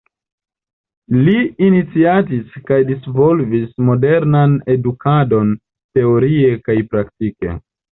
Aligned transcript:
Li 1.27 1.35
iniciatis 1.65 2.57
kaj 2.71 2.81
disvolvis 2.89 3.71
modernan 3.93 4.59
edukadon 4.77 5.57
teorie 5.63 6.55
kaj 6.69 6.83
praktike. 6.95 7.61